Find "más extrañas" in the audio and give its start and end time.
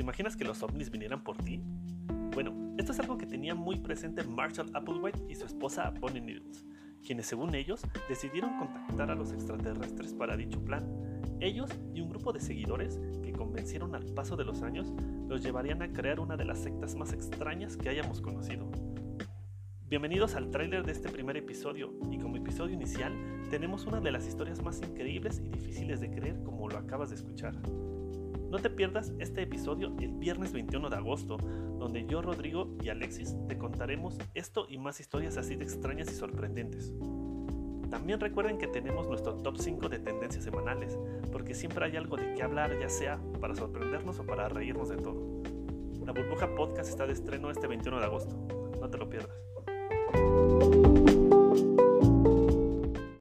16.94-17.76